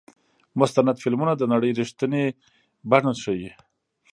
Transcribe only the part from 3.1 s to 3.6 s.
ښيي.